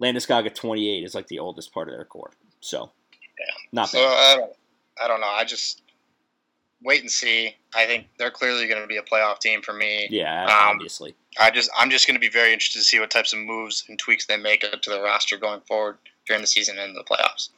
[0.00, 2.30] Landeskog at 28 is like the oldest part of their core.
[2.60, 2.90] So,
[3.38, 3.46] Yeah.
[3.72, 4.12] not So bad.
[4.12, 4.52] I don't,
[5.04, 5.28] I don't know.
[5.28, 5.82] I just
[6.82, 7.56] wait and see.
[7.74, 10.06] I think they're clearly going to be a playoff team for me.
[10.10, 11.14] Yeah, um, obviously.
[11.38, 13.84] I just, I'm just going to be very interested to see what types of moves
[13.88, 17.04] and tweaks they make up to the roster going forward during the season and the
[17.04, 17.50] playoffs.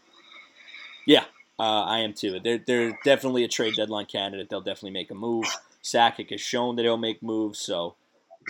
[1.07, 1.25] Yeah,
[1.59, 2.41] uh, I am too.
[2.41, 4.49] They're they're definitely a trade deadline candidate.
[4.51, 5.47] They'll definitely make a move.
[5.83, 7.59] Sakic has shown that he'll make moves.
[7.59, 7.97] So,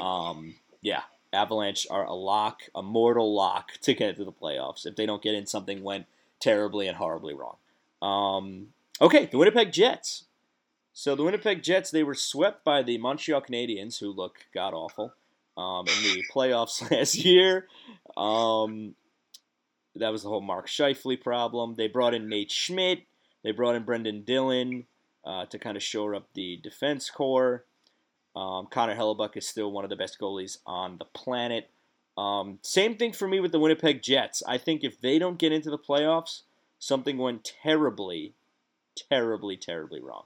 [0.03, 4.87] um, yeah, Avalanche are a lock, a mortal lock to get into the playoffs.
[4.87, 6.07] If they don't get in, something went
[6.39, 7.57] terribly and horribly wrong.
[8.03, 8.69] Um,
[9.01, 10.25] Okay, the Winnipeg Jets.
[10.93, 15.15] So the Winnipeg Jets, they were swept by the Montreal Canadiens, who look god awful,
[15.57, 17.67] um, in the playoffs last year.
[18.15, 18.95] Um,
[19.97, 21.77] that was the whole Mark Scheifele problem.
[21.77, 23.05] They brought in Nate Schmidt.
[23.43, 24.85] They brought in Brendan Dillon
[25.25, 27.65] uh, to kind of shore up the defense core.
[28.37, 31.71] Um, Connor Hellebuyck is still one of the best goalies on the planet.
[32.17, 34.43] Um, same thing for me with the Winnipeg Jets.
[34.47, 36.43] I think if they don't get into the playoffs,
[36.79, 38.35] something went terribly,
[39.09, 40.25] terribly, terribly wrong.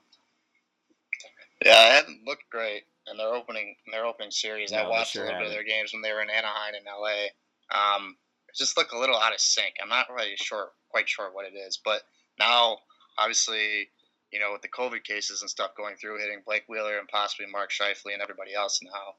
[1.64, 4.72] Yeah, it hadn't looked great in their opening in their opening series.
[4.72, 6.74] No, I watched sure a little bit of their games when they were in Anaheim
[6.74, 7.28] and LA.
[7.70, 8.16] Um,
[8.48, 9.74] it just looked a little out of sync.
[9.82, 12.02] I'm not really sure, quite sure what it is, but
[12.38, 12.78] now
[13.18, 13.88] obviously,
[14.34, 17.46] you know, with the COVID cases and stuff going through, hitting Blake Wheeler and possibly
[17.46, 19.14] Mark Scheifele and everybody else now.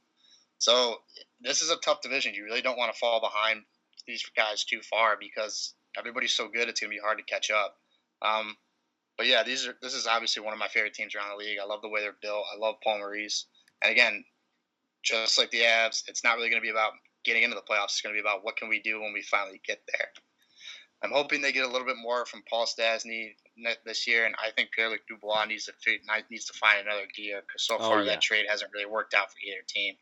[0.58, 0.98] So
[1.40, 2.34] this is a tough division.
[2.34, 3.62] You really don't want to fall behind
[4.06, 6.68] these guys too far because everybody's so good.
[6.68, 7.78] It's going to be hard to catch up.
[8.22, 8.58] Um,
[9.18, 11.60] but yeah, these are this is obviously one of my favorite teams around the league.
[11.62, 12.44] I love the way they're built.
[12.54, 13.46] I love Paul Maurice.
[13.82, 14.26] And again,
[15.02, 16.92] just like the Avs, it's not really going to be about
[17.24, 17.96] getting into the playoffs.
[17.96, 20.10] It's going to be about what can we do when we finally get there.
[21.06, 23.36] I'm hoping they get a little bit more from Paul Stastny
[23.86, 25.74] this year, and I think Pierre-Luc Dubois needs to
[26.30, 28.06] needs to find another gear because so Oh, far yeah.
[28.06, 29.96] that trade hasn't really worked out for either team.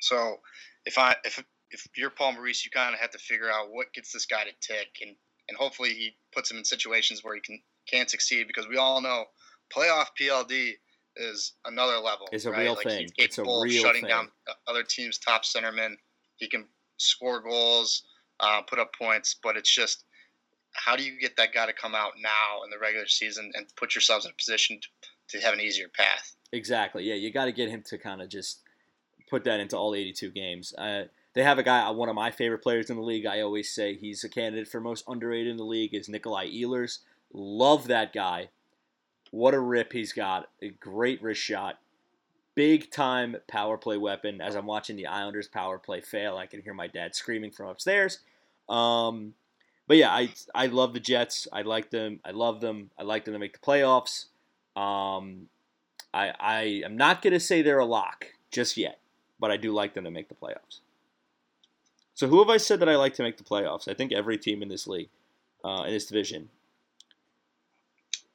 [0.00, 0.40] So
[0.86, 3.92] if I if if you're Paul Maurice, you kind of have to figure out what
[3.92, 5.14] gets this guy to tick, and
[5.48, 9.00] and hopefully he puts him in situations where he can can succeed because we all
[9.00, 9.26] know
[9.74, 10.72] playoff PLD
[11.16, 12.28] is another level.
[12.32, 12.60] It's a right?
[12.62, 13.02] real like thing.
[13.16, 14.08] He's It's a real of shutting thing.
[14.10, 14.30] down
[14.66, 15.96] other teams' top centermen.
[16.36, 16.66] He can
[16.98, 18.04] score goals,
[18.40, 20.04] uh, put up points, but it's just
[20.72, 23.66] how do you get that guy to come out now in the regular season and
[23.76, 26.36] put yourselves in a position to, to have an easier path?
[26.52, 27.04] Exactly.
[27.04, 28.60] Yeah, you got to get him to kind of just
[29.28, 30.74] put that into all 82 games.
[30.76, 33.26] Uh, they have a guy, uh, one of my favorite players in the league.
[33.26, 35.94] I always say he's a candidate for most underrated in the league.
[35.94, 36.98] Is Nikolai Ehlers.
[37.32, 38.50] Love that guy.
[39.30, 40.48] What a rip he's got.
[40.60, 41.78] A great wrist shot.
[42.56, 44.40] Big time power play weapon.
[44.40, 47.68] As I'm watching the Islanders power play fail, I can hear my dad screaming from
[47.68, 48.18] upstairs.
[48.68, 49.34] Um,
[49.90, 51.48] but yeah, I I love the Jets.
[51.52, 52.20] I like them.
[52.24, 52.92] I love them.
[52.96, 54.26] I like them to make the playoffs.
[54.80, 55.48] Um,
[56.14, 59.00] I I am not going to say they're a lock just yet,
[59.40, 60.78] but I do like them to make the playoffs.
[62.14, 63.88] So who have I said that I like to make the playoffs?
[63.88, 65.08] I think every team in this league,
[65.64, 66.50] uh, in this division.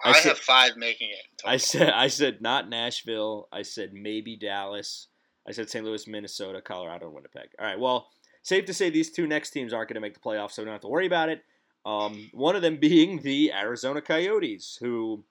[0.04, 1.24] I I, said- have five making it.
[1.42, 3.48] in I said I said not Nashville.
[3.54, 5.08] I said maybe Dallas.
[5.48, 5.86] I said St.
[5.86, 7.48] Louis, Minnesota, Colorado, Winnipeg.
[7.58, 7.80] All right.
[7.80, 8.10] Well,
[8.46, 10.66] safe to say these two next teams aren't going to make the playoffs, so we
[10.66, 11.44] don't have to worry about it.
[11.86, 15.26] Um, one of them being the Arizona Coyotes, who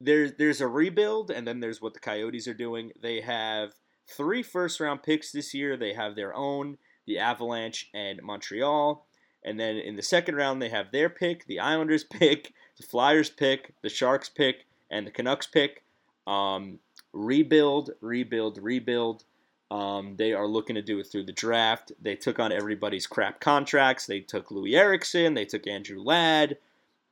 [0.00, 2.92] there's there's a rebuild, and then there's what the Coyotes are doing.
[3.02, 3.72] They have
[4.06, 5.76] three first round picks this year.
[5.76, 9.04] They have their own, the Avalanche and Montreal.
[9.44, 13.30] And then in the second round, they have their pick, the Islanders pick, the Flyers
[13.30, 15.82] pick, the Sharks pick, and the Canucks pick.
[16.26, 16.78] Um,
[17.12, 19.24] rebuild, rebuild, rebuild.
[19.70, 21.92] Um, they are looking to do it through the draft.
[22.00, 24.06] They took on everybody's crap contracts.
[24.06, 25.34] They took Loui Eriksson.
[25.34, 26.56] They took Andrew Ladd.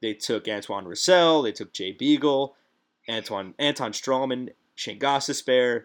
[0.01, 1.43] They took Antoine Roussel.
[1.43, 2.55] They took Jay Beagle,
[3.09, 5.85] Antoine Anton Stralman, Shayne Gostisbehere.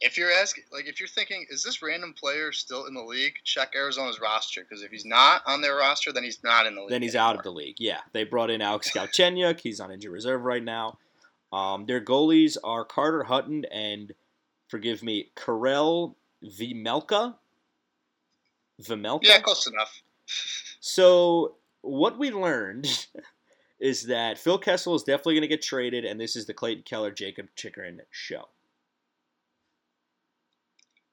[0.00, 3.36] If you're asking, like, if you're thinking, is this random player still in the league?
[3.44, 6.82] Check Arizona's roster because if he's not on their roster, then he's not in the
[6.82, 6.90] league.
[6.90, 7.76] Then he's out of the league.
[7.78, 9.60] Yeah, they brought in Alex Galchenyuk.
[9.60, 10.98] He's on injury reserve right now.
[11.50, 14.12] Um, their goalies are Carter Hutton and,
[14.68, 17.34] forgive me, Karel Vejmelka.
[18.82, 19.20] Vejmelka.
[19.22, 20.02] Yeah, close enough.
[20.80, 23.06] So what we learned
[23.80, 26.84] is that Phil Kessel is definitely going to get traded, and this is the Clayton
[26.84, 28.48] Keller Jakob Chychrun show.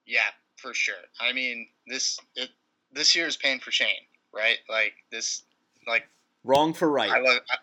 [0.06, 0.20] Yeah,
[0.56, 0.94] for sure.
[1.20, 2.50] I mean, this it,
[2.92, 3.88] this year is pain for Shane,
[4.34, 4.58] right?
[4.68, 5.42] Like this,
[5.86, 6.04] like
[6.44, 7.10] Wrong for right.
[7.10, 7.40] I love.
[7.50, 7.56] I,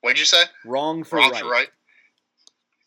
[0.00, 0.44] what'd you say?
[0.64, 1.42] Wrong for Wrong right.
[1.42, 1.68] for right.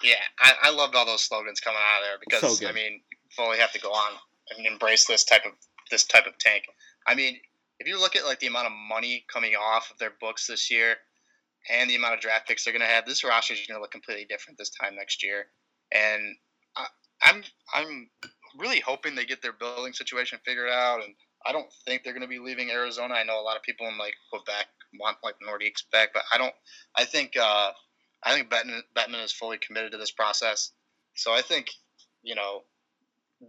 [0.04, 2.68] Yeah, I, I loved all those slogans coming out of there because So.
[2.68, 3.02] I mean,
[3.36, 4.14] fully have to go on
[4.58, 5.54] and embrace this type of
[5.90, 6.64] this type of tank.
[7.08, 7.38] I mean,
[7.80, 10.70] if you look at like the amount of money coming off of their books this
[10.72, 10.96] year
[11.70, 13.82] and the amount of draft picks they're going to have, this roster is going to
[13.82, 15.46] look completely different this time next year.
[15.92, 16.36] And
[16.76, 16.86] I,
[17.24, 18.10] I'm I'm
[18.58, 21.04] really hoping they get their building situation figured out.
[21.04, 21.14] And
[21.46, 23.16] I don't think they're going to be leaving Arizona.
[23.16, 24.68] I know a lot of people in like Quebec
[25.00, 26.54] want like Nordiques back, but I don't.
[26.96, 27.72] I think uh,
[28.24, 30.72] I think Bettman, Bettman is fully committed to this process.
[31.16, 31.72] So I think
[32.24, 32.64] you know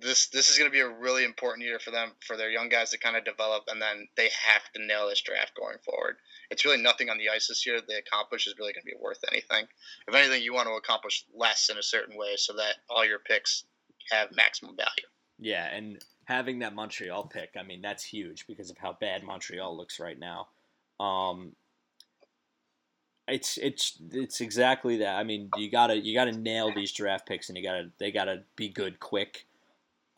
[0.00, 2.68] this this is going to be a really important year for them for their young
[2.68, 6.16] guys to kind of develop, and then they have to nail this draft going forward.
[6.50, 8.92] It's really nothing on the ice this year that they accomplish is really going to
[8.92, 9.66] be worth anything.
[10.08, 13.18] If anything, you want to accomplish less in a certain way so that all your
[13.18, 13.64] picks
[14.10, 15.08] have maximum value.
[15.38, 19.76] Yeah, and having that Montreal pick, I mean, that's huge because of how bad Montreal
[19.76, 20.48] looks right now.
[21.00, 21.52] Um,
[23.28, 25.16] it's it's it's exactly that.
[25.16, 28.42] I mean, you gotta you gotta nail these draft picks, and you gotta they gotta
[28.56, 29.46] be good quick.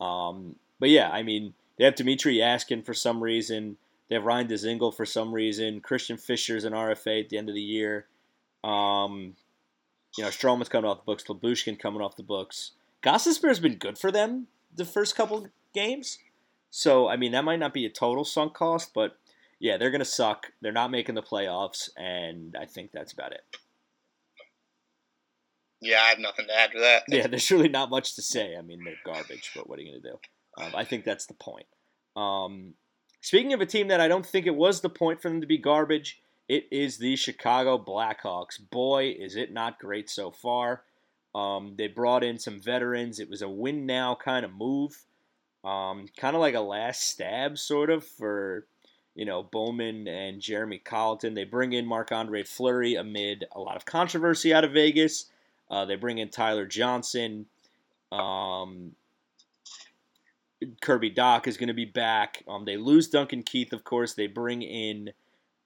[0.01, 3.77] Um, but yeah, I mean, they have Dmitrij Jaskin for some reason.
[4.09, 5.81] They have Ryan Dzingel for some reason.
[5.81, 8.05] Christian Fischer's an RFA at the end of the year.
[8.63, 9.35] Um,
[10.17, 11.23] you know, Stralman's coming off the books.
[11.23, 12.71] Lyubushkin coming off the books.
[13.03, 16.19] Has been good for them the first couple games.
[16.71, 19.17] So, I mean, that might not be a total sunk cost, but
[19.59, 20.47] yeah, they're going to suck.
[20.61, 23.41] They're not making the playoffs, and I think that's about it.
[25.81, 27.03] Yeah, I have nothing to add to that.
[27.07, 28.55] Yeah, there's really not much to say.
[28.57, 30.17] I mean, they're garbage, but what are you going to do?
[30.63, 31.67] Um, I think that's the point.
[32.15, 32.73] Um,
[33.21, 35.47] speaking of a team that I don't think it was the point for them to
[35.47, 38.59] be garbage, it is the Chicago Blackhawks.
[38.71, 40.83] Boy, is it not great so far.
[41.33, 43.19] Um, they brought in some veterans.
[43.19, 45.05] It was a win now kind of move,
[45.65, 48.67] um, kind of like a last stab, sort of for
[49.15, 51.33] you know Bowman and Jeremy Colliton.
[51.33, 55.25] They bring in Marc Andre Fleury amid a lot of controversy out of Vegas.
[55.71, 57.47] Uh, they bring in Tyler Johnson.
[58.11, 58.91] Um,
[60.81, 62.43] Kirby Dach is going to be back.
[62.47, 64.13] Um, they lose Duncan Keith, of course.
[64.13, 65.11] They bring in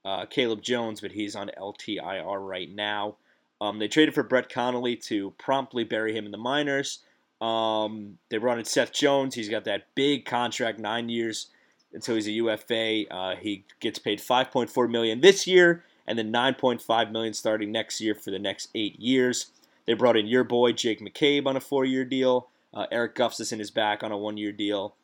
[0.06, 3.18] uh, Caleb Jones, but he's on LTIR right now.
[3.62, 7.00] Um, they traded for Brett Connolly to promptly bury him in the minors.
[7.42, 9.36] Um, they brought in Seth Jones.
[9.36, 11.48] He's got that big contract, nine years
[11.94, 13.06] until he's a UFA.
[13.10, 18.16] Uh, he gets paid 5.4 million this year, and then 9.5 million starting next year
[18.16, 19.52] for the next eight years.
[19.86, 22.48] They brought in your boy Jake McCabe on a four-year deal.
[22.74, 24.96] Uh, Erik Gustafsson is back on a one-year deal.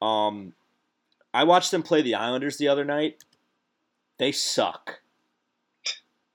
[0.00, 0.54] Um,
[1.34, 3.22] I watched them play the Islanders the other night.
[4.18, 5.00] They suck.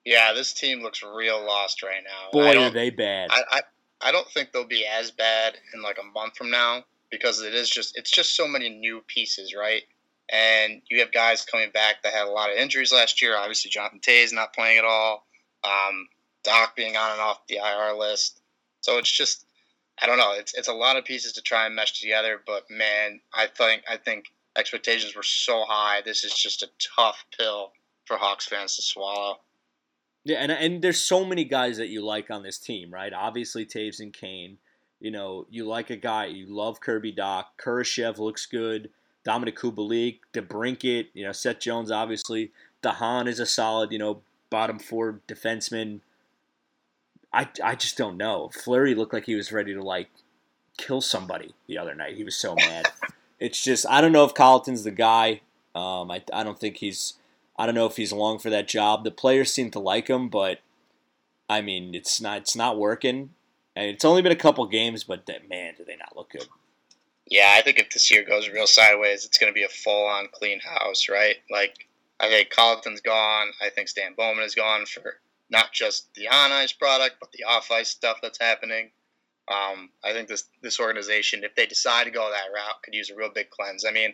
[0.05, 2.31] Yeah, this team looks real lost right now.
[2.31, 3.29] Boy, are they bad.
[3.31, 3.61] I, I,
[4.01, 7.53] I don't think they'll be as bad in like a month from now because it
[7.53, 9.83] is just it's just so many new pieces, right?
[10.31, 13.35] And you have guys coming back that had a lot of injuries last year.
[13.35, 15.25] Obviously, Jonathan Toews not playing at all.
[15.63, 16.07] Um,
[16.45, 18.41] Dach being on and off the IR list.
[18.81, 19.45] So it's just
[20.01, 20.33] I don't know.
[20.33, 22.41] It's it's a lot of pieces to try and mesh together.
[22.45, 26.01] But man, I think I think expectations were so high.
[26.01, 27.73] This is just a tough pill
[28.05, 29.39] for Hawks fans to swallow.
[30.25, 33.13] Yeah, and and there's so many guys that you like on this team, right?
[33.13, 34.57] Obviously, Toews and Kane.
[34.99, 37.45] You know, you like a guy, you love Kirby Dach.
[37.57, 38.89] Kurashev looks good.
[39.25, 42.51] Dominik Kubalik, DeBrincat, you know, Seth Jones, obviously.
[42.81, 45.99] de Haan is a solid, you know, bottom four defenseman.
[47.31, 48.49] I, I just don't know.
[48.53, 50.09] Fleury looked like he was ready to, like,
[50.77, 52.15] kill somebody the other night.
[52.15, 52.87] He was so mad.
[53.39, 55.41] it's just, I don't know if Colliton's the guy.
[55.75, 57.13] Um, I, I don't think he's
[57.59, 59.03] I don't know if he's long for that job.
[59.03, 60.59] The players seem to like him, but
[61.49, 63.31] I mean, it's not it's not working.
[63.79, 66.45] And it's only been a couple games, but man, do they not look good?
[67.25, 70.27] Yeah, I think if this year goes real sideways, it's going to be a full-on
[70.33, 71.37] clean house, right?
[71.49, 71.87] Like,
[72.19, 73.47] I think Colliton's gone.
[73.61, 77.87] I think Stan Bowman is gone for not just the on-ice product, but the off-ice
[77.87, 78.91] stuff that's happening.
[79.47, 83.09] Um, I think this this organization, if they decide to go that route, could use
[83.09, 83.85] a real big cleanse.
[83.85, 84.13] I mean,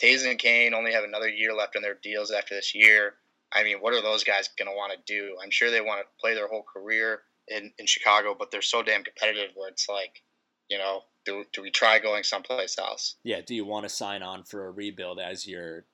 [0.00, 3.14] Toews and Kane only have another year left on their deals after this year.
[3.52, 5.36] I mean, what are those guys going to want to do?
[5.42, 8.82] I'm sure they want to play their whole career in, in Chicago, but they're so
[8.82, 10.22] damn competitive where it's like,
[10.68, 13.16] you know, do, do we try going someplace else?
[13.24, 13.40] Yeah.
[13.44, 15.84] Do you want to sign on for a rebuild as your,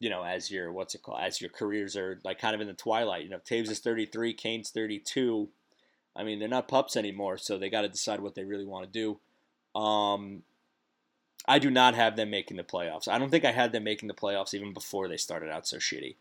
[0.00, 2.66] you know, as your, what's it called, as your careers are like kind of in
[2.66, 3.24] the twilight?
[3.24, 5.48] You know, Toews is 33, Kane's 32.
[6.14, 8.90] I mean, they're not pups anymore, so they got to decide what they really want
[8.90, 9.18] to
[9.74, 9.80] do.
[9.80, 10.42] Um,
[11.46, 13.06] I do not have them making the playoffs.
[13.06, 15.76] I don't think I had them making the playoffs even before they started out so
[15.76, 16.16] shitty.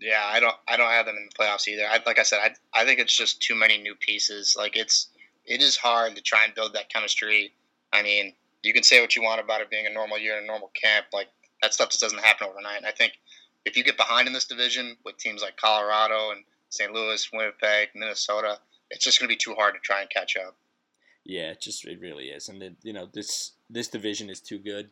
[0.00, 0.54] Yeah, I don't.
[0.68, 1.84] I don't have them in the playoffs either.
[1.88, 4.54] I, like I said, I, I think it's just too many new pieces.
[4.56, 5.08] Like it's
[5.44, 7.52] it is hard to try and build that chemistry.
[7.92, 10.44] I mean, you can say what you want about it being a normal year and
[10.44, 11.06] a normal camp.
[11.12, 11.28] Like
[11.62, 12.78] that stuff just doesn't happen overnight.
[12.78, 13.14] And I think
[13.64, 16.92] if you get behind in this division with teams like Colorado and St.
[16.92, 18.58] Louis, Winnipeg, Minnesota,
[18.90, 20.56] it's just going to be too hard to try and catch up.
[21.24, 24.88] Yeah, it just it really is, and you know this this division is too good.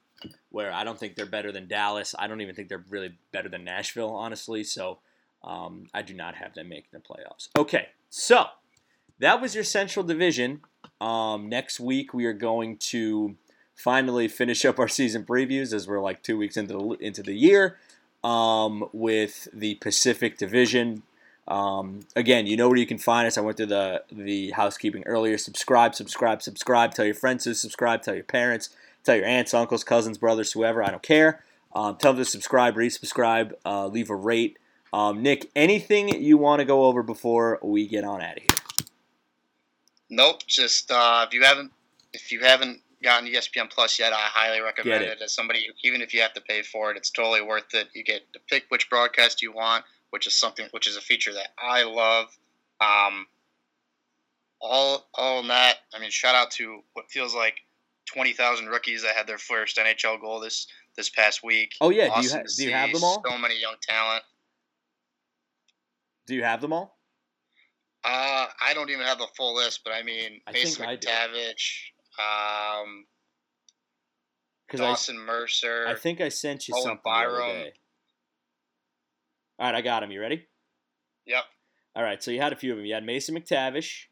[0.50, 2.14] Where I don't think they're better than Dallas.
[2.18, 4.62] I don't even think they're really better than Nashville, honestly.
[4.62, 4.98] So
[5.46, 7.48] um, I do not have them making the playoffs.
[7.56, 8.46] Okay, so
[9.18, 10.60] that was your Central Division.
[11.00, 13.36] Um, next week we are going to
[13.74, 17.34] finally finish up our season previews as we're like two weeks into the, into the
[17.34, 17.78] year
[18.24, 21.02] um, with the Pacific Division.
[21.46, 23.38] Um, again, you know where you can find us.
[23.38, 25.38] I went through the the housekeeping earlier.
[25.38, 26.92] Subscribe, subscribe, subscribe.
[26.92, 28.02] Tell your friends to subscribe.
[28.02, 28.70] Tell your parents.
[29.04, 30.82] Tell your aunts, uncles, cousins, brothers, whoever.
[30.82, 31.44] I don't care.
[31.72, 34.58] Um, tell them to subscribe, resubscribe, uh, leave a rate.
[34.92, 38.86] Um, Nick, anything you want to go over before we get on out of here?
[40.08, 40.46] Nope.
[40.46, 41.72] Just uh, if you haven't
[42.12, 45.08] if you haven't gotten ESPN Plus yet, I highly recommend it.
[45.08, 45.22] it.
[45.22, 47.88] As somebody, even if you have to pay for it, it's totally worth it.
[47.94, 51.32] You get to pick which broadcast you want which is something which is a feature
[51.32, 52.28] that I love.
[52.80, 53.26] Um,
[54.60, 57.56] all all in that, I mean, shout out to what feels like
[58.06, 60.66] twenty thousand rookies that had their first NHL goal this
[60.96, 61.74] this past week.
[61.80, 63.22] Oh yeah, do you, ha- do you have them all?
[63.28, 64.22] So many young talent.
[66.26, 66.98] Do you have them all?
[68.04, 70.96] Uh, I don't even have the full list, but I mean, I Mason I.
[70.96, 73.04] McTavish, um,
[74.72, 75.86] Dawson Mercer.
[75.88, 77.48] I, I think I sent you Owen something the Byram.
[77.48, 77.72] day.
[79.58, 80.10] All right, I got him.
[80.10, 80.46] You ready?
[81.26, 81.44] Yep.
[81.96, 82.86] All right, so you had a few of them.
[82.86, 84.04] You had Mason McTavish.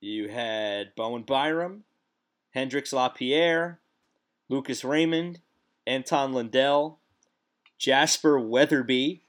[0.00, 1.84] You had Bowen Byram,
[2.50, 3.80] Hendrix LaPierre,
[4.48, 5.40] Lucas Raymond,
[5.86, 7.00] Anton Lundell,
[7.78, 9.24] Jasper Weatherby,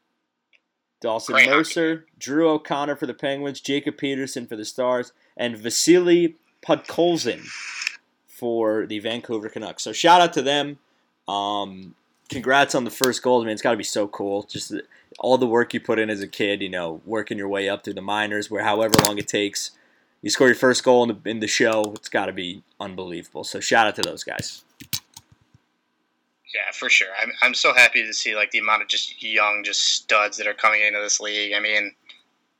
[1.02, 5.58] Dawson Great hockey Mercer, Drew O'Connor for the Penguins, Jacob Peterson for the Stars, and
[5.58, 7.48] Vasily Podkolzin
[8.28, 9.84] for the Vancouver Canucks.
[9.84, 10.78] So shout out to them.
[11.28, 11.96] Um,
[12.30, 13.54] congrats on the first goal, I man.
[13.54, 14.44] It's got to be so cool.
[14.44, 14.84] Just the,
[15.20, 17.84] all the work you put in as a kid, you know, working your way up
[17.84, 19.72] through the minors, where however long it takes,
[20.22, 21.94] you score your first goal in the, in the show.
[21.96, 23.44] It's got to be unbelievable.
[23.44, 24.64] So shout out to those guys.
[26.54, 27.10] Yeah, for sure.
[27.22, 30.48] I'm, I'm so happy to see like the amount of just young, just studs that
[30.48, 31.54] are coming into this league.
[31.54, 31.94] I mean,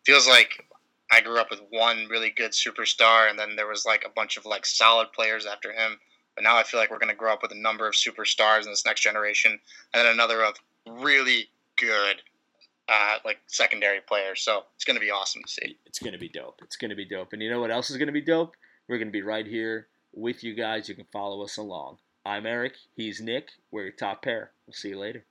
[0.06, 0.66] feels like
[1.12, 4.38] I grew up with one really good superstar, and then there was like a bunch
[4.38, 6.00] of like solid players after him.
[6.36, 8.64] But now I feel like we're going to grow up with a number of superstars
[8.64, 9.60] in this next generation, and
[10.06, 10.56] then another of
[10.88, 12.22] really good,
[12.88, 14.42] uh, like secondary players.
[14.42, 15.78] So it's going to be awesome to see.
[15.88, 16.60] It's going to be dope.
[16.62, 17.34] It's going to be dope.
[17.34, 18.56] And you know what else is going to be dope?
[18.88, 20.88] We're going to be right here with you guys.
[20.88, 21.98] You can follow us along.
[22.30, 22.76] I'm Eric.
[22.96, 23.54] He's Nick.
[23.72, 24.52] We're your top pair.
[24.68, 25.26] We'll see you later.